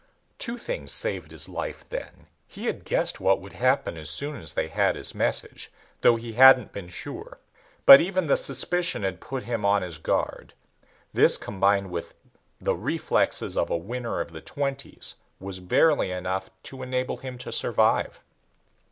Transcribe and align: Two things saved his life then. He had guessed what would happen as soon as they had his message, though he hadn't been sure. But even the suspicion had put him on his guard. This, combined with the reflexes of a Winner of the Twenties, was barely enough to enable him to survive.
Two 0.39 0.57
things 0.57 0.91
saved 0.91 1.29
his 1.29 1.47
life 1.47 1.87
then. 1.89 2.25
He 2.47 2.65
had 2.65 2.85
guessed 2.85 3.19
what 3.19 3.39
would 3.39 3.53
happen 3.53 3.97
as 3.99 4.09
soon 4.09 4.35
as 4.35 4.53
they 4.53 4.67
had 4.67 4.95
his 4.95 5.13
message, 5.13 5.71
though 6.01 6.15
he 6.15 6.33
hadn't 6.33 6.71
been 6.71 6.89
sure. 6.89 7.37
But 7.85 8.01
even 8.01 8.25
the 8.25 8.35
suspicion 8.35 9.03
had 9.03 9.21
put 9.21 9.43
him 9.43 9.63
on 9.63 9.83
his 9.83 9.99
guard. 9.99 10.55
This, 11.13 11.37
combined 11.37 11.91
with 11.91 12.15
the 12.59 12.73
reflexes 12.73 13.55
of 13.55 13.69
a 13.69 13.77
Winner 13.77 14.19
of 14.19 14.31
the 14.31 14.41
Twenties, 14.41 15.17
was 15.39 15.59
barely 15.59 16.09
enough 16.09 16.49
to 16.63 16.81
enable 16.81 17.17
him 17.17 17.37
to 17.37 17.51
survive. 17.51 18.23